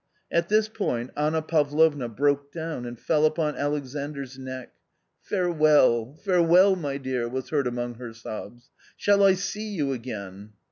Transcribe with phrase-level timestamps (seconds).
[0.31, 4.73] At this point Anna Pavlovna broke down and fell upon Alexandr's neck.
[5.21, 10.53] "Farewell, farewell, my dear," was heard among her sobs." Shall I see you again